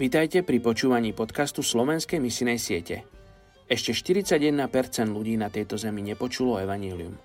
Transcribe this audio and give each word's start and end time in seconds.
Vítajte 0.00 0.40
pri 0.40 0.64
počúvaní 0.64 1.12
podcastu 1.12 1.60
Slovenskej 1.60 2.24
misinej 2.24 2.56
siete. 2.56 3.04
Ešte 3.68 3.92
41% 3.92 4.56
ľudí 5.12 5.36
na 5.36 5.52
tejto 5.52 5.76
zemi 5.76 6.00
nepočulo 6.00 6.56
evanílium. 6.56 7.20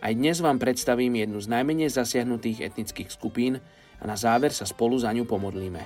Aj 0.00 0.08
dnes 0.08 0.40
vám 0.40 0.56
predstavím 0.56 1.20
jednu 1.20 1.36
z 1.44 1.52
najmenej 1.52 1.92
zasiahnutých 1.92 2.64
etnických 2.64 3.12
skupín 3.12 3.60
a 4.00 4.08
na 4.08 4.16
záver 4.16 4.56
sa 4.56 4.64
spolu 4.64 4.96
za 4.96 5.12
ňu 5.12 5.28
pomodlíme. 5.28 5.84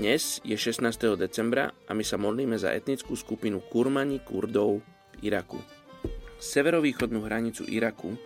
Dnes 0.00 0.40
je 0.40 0.56
16. 0.56 0.80
decembra 1.20 1.68
a 1.84 1.92
my 1.92 2.00
sa 2.00 2.16
modlíme 2.16 2.56
za 2.56 2.72
etnickú 2.72 3.12
skupinu 3.20 3.60
Kurmani 3.68 4.24
Kurdov 4.24 4.80
v 5.12 5.28
Iraku. 5.28 5.60
Severovýchodnú 6.40 7.20
hranicu 7.20 7.68
Iraku 7.68 8.16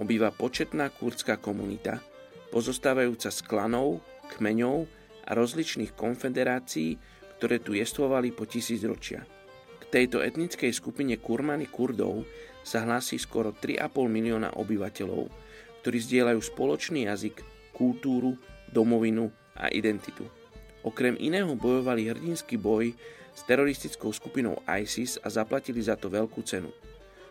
obýva 0.00 0.32
početná 0.32 0.88
kurdská 0.96 1.36
komunita, 1.36 2.00
pozostávajúca 2.48 3.28
z 3.32 3.40
klanov, 3.44 4.00
kmeňov 4.36 4.88
a 5.28 5.30
rozličných 5.36 5.92
konfederácií, 5.92 6.96
ktoré 7.38 7.60
tu 7.60 7.76
jestvovali 7.76 8.32
po 8.34 8.48
tisícročia. 8.48 9.22
K 9.78 9.84
tejto 9.88 10.20
etnickej 10.20 10.72
skupine 10.74 11.16
Kurmany 11.20 11.68
Kurdov 11.70 12.26
sa 12.66 12.84
hlási 12.84 13.16
skoro 13.16 13.54
3,5 13.56 13.88
milióna 14.08 14.58
obyvateľov, 14.58 15.28
ktorí 15.80 15.98
zdieľajú 16.04 16.40
spoločný 16.42 17.08
jazyk, 17.08 17.40
kultúru, 17.72 18.36
domovinu 18.68 19.30
a 19.56 19.72
identitu. 19.72 20.26
Okrem 20.84 21.16
iného 21.16 21.52
bojovali 21.56 22.10
hrdinský 22.10 22.60
boj 22.60 22.92
s 23.32 23.40
teroristickou 23.46 24.10
skupinou 24.10 24.58
ISIS 24.66 25.16
a 25.22 25.30
zaplatili 25.30 25.78
za 25.78 25.94
to 25.94 26.10
veľkú 26.10 26.42
cenu. 26.42 26.74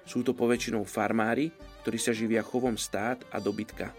Sú 0.08 0.24
to 0.24 0.32
poväčšinou 0.32 0.88
farmári, 0.88 1.52
ktorí 1.84 2.00
sa 2.00 2.16
živia 2.16 2.40
chovom 2.40 2.80
stát 2.80 3.28
a 3.28 3.44
dobytka. 3.44 3.92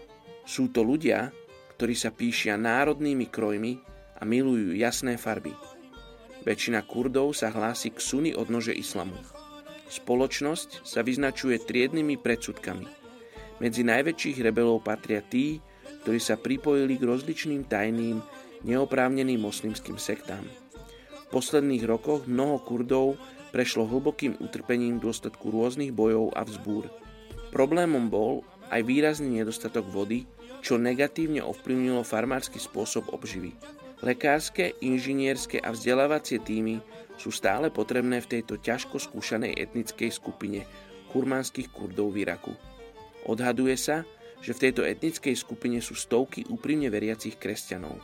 Sú 0.49 0.73
to 0.73 0.81
ľudia, 0.81 1.29
ktorí 1.77 1.93
sa 1.93 2.09
píšia 2.09 2.57
národnými 2.57 3.29
krojmi 3.29 3.77
a 4.17 4.25
milujú 4.25 4.73
jasné 4.73 5.13
farby. 5.21 5.53
Väčšina 6.41 6.81
Kurdov 6.89 7.37
sa 7.37 7.53
hlási 7.53 7.93
k 7.93 8.01
suny 8.01 8.31
odnože 8.33 8.73
islamu. 8.73 9.13
Spoločnosť 9.93 10.81
sa 10.81 11.05
vyznačuje 11.05 11.61
triednymi 11.61 12.17
predsudkami. 12.17 12.89
Medzi 13.61 13.85
najväčších 13.85 14.41
rebelov 14.41 14.81
patria 14.81 15.21
tí, 15.21 15.61
ktorí 16.01 16.17
sa 16.17 16.33
pripojili 16.33 16.97
k 16.97 17.05
rozličným 17.05 17.69
tajným, 17.69 18.17
neoprávneným 18.65 19.37
moslimským 19.37 20.01
sektám. 20.01 20.41
V 21.13 21.25
posledných 21.29 21.85
rokoch 21.85 22.25
mnoho 22.25 22.57
Kurdov 22.65 23.21
prešlo 23.53 23.85
hlbokým 23.85 24.41
utrpením 24.41 24.97
v 24.97 25.13
dôsledku 25.13 25.53
rôznych 25.53 25.93
bojov 25.93 26.33
a 26.33 26.41
vzbúr. 26.41 26.89
Problémom 27.53 28.09
bol 28.09 28.41
aj 28.73 28.81
výrazný 28.85 29.41
nedostatok 29.41 29.85
vody, 29.89 30.25
čo 30.59 30.75
negatívne 30.79 31.39
ovplyvnilo 31.43 32.03
farmársky 32.03 32.59
spôsob 32.59 33.11
obživy. 33.11 33.55
Lekárske, 33.99 34.79
inžinierské 34.79 35.59
a 35.59 35.75
vzdelávacie 35.75 36.39
týmy 36.39 36.79
sú 37.19 37.35
stále 37.35 37.67
potrebné 37.67 38.23
v 38.23 38.39
tejto 38.39 38.55
ťažko 38.55 38.95
skúšanej 38.95 39.59
etnickej 39.59 40.07
skupine 40.07 40.63
kurmánskych 41.11 41.67
kurdov 41.67 42.15
v 42.15 42.23
Iraku. 42.23 42.55
Odhaduje 43.27 43.75
sa, 43.75 44.07
že 44.39 44.55
v 44.55 44.61
tejto 44.69 44.87
etnickej 44.87 45.35
skupine 45.35 45.83
sú 45.83 45.99
stovky 45.99 46.47
úprimne 46.47 46.87
veriacich 46.87 47.35
kresťanov. 47.35 47.99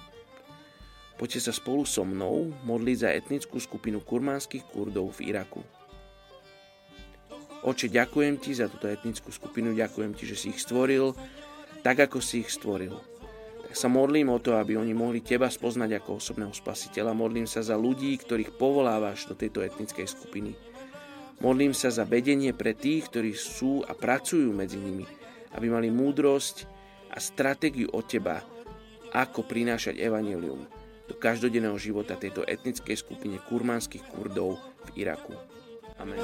Poďte 1.16 1.48
sa 1.48 1.53
spolu 1.56 1.88
so 1.88 2.03
mnou 2.03 2.52
modliť 2.67 2.98
za 3.00 3.09
etnickú 3.16 3.56
skupinu 3.56 4.03
kurmánskych 4.03 4.67
kurdov 4.67 5.16
v 5.16 5.31
Iraku. 5.31 5.64
Oče, 7.64 7.88
ďakujem 7.88 8.36
ti 8.38 8.52
za 8.52 8.67
túto 8.67 8.92
etnickú 8.92 9.31
skupinu, 9.31 9.72
ďakujem 9.72 10.11
ti, 10.11 10.28
že 10.28 10.36
si 10.36 10.52
ich 10.52 10.59
stvoril 10.59 11.16
tak, 11.86 12.09
ako 12.09 12.17
si 12.17 12.41
ich 12.41 12.50
stvoril. 12.50 12.97
Tak 13.69 13.78
sa 13.78 13.86
modlím 13.86 14.33
o 14.33 14.41
to, 14.41 14.58
aby 14.58 14.73
oni 14.73 14.97
mohli 14.97 15.21
teba 15.21 15.54
spoznať 15.54 16.02
ako 16.02 16.17
osobného 16.17 16.49
spasiteľa. 16.49 17.14
Modlím 17.14 17.45
sa 17.45 17.61
za 17.61 17.77
ľudí, 17.77 18.17
ktorých 18.17 18.58
povolávaš 18.58 19.30
do 19.30 19.37
tejto 19.37 19.61
etnickej 19.61 20.10
skupiny. 20.10 20.58
Modlím 21.45 21.77
sa 21.77 21.93
za 21.93 22.02
vedenie 22.02 22.58
pre 22.58 22.73
tých, 22.73 23.05
ktorí 23.14 23.37
sú 23.37 23.86
a 23.86 23.93
pracujú 23.93 24.49
medzi 24.49 24.82
nimi, 24.82 25.05
aby 25.54 25.70
mali 25.70 25.93
múdrosť 25.93 26.65
a 27.14 27.21
stratégiu 27.21 27.93
od 27.93 28.10
teba, 28.10 28.42
ako 29.14 29.45
prinášať 29.45 30.02
evanelium 30.02 30.65
do 31.05 31.14
každodenného 31.14 31.77
života 31.77 32.17
tejto 32.17 32.42
etnickej 32.49 32.98
skupine 32.98 33.37
kurmánskych 33.45 34.02
kurdov 34.10 34.58
v 34.89 35.05
Iraku. 35.05 35.37
Amen. 36.02 36.17